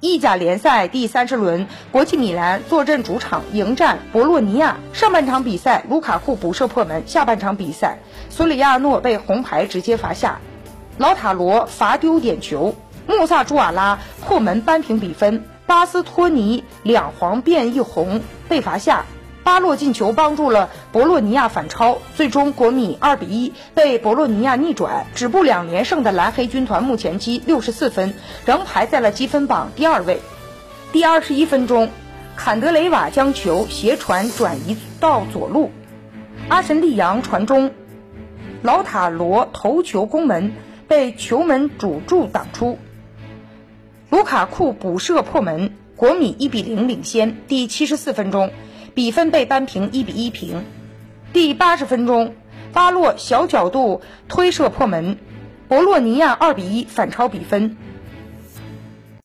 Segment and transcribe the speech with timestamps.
[0.00, 4.76] 意甲联赛第三十轮，国际米兰坐镇主场迎战博洛尼亚。
[4.92, 7.98] 上半场比赛，卢卡库补射破门；下半场比赛，
[8.30, 10.38] 索里亚诺被红牌直接罚下，
[10.98, 12.76] 劳塔罗罚丢点球，
[13.08, 19.04] 穆萨朱瓦拉破门扳平比分，巴斯托尼两黄变一红被罚下。
[19.48, 28.12] 巴洛进球帮助了博洛尼亚反超，最终国米二比一被博洛尼亚逆转，止步两连胜的蓝黑军团目前积六十四分，
[28.44, 30.20] 仍排在了积分榜第二位。
[30.92, 31.88] 第二十一分钟，
[32.36, 35.70] 坎德雷瓦将球斜传转移到左路，
[36.50, 37.70] 阿什利扬传中，
[38.60, 40.52] 劳塔罗头球攻门，
[40.88, 42.78] 被球门主柱挡出。
[44.10, 47.38] 卢卡库补射破门，国米一比零领先。
[47.48, 48.50] 第七十四分钟。
[48.98, 50.64] 比分被扳平，一比一平。
[51.32, 52.34] 第八十分钟，
[52.72, 55.18] 巴洛小角度推射破门，
[55.68, 57.76] 博洛尼亚二比一反超比分。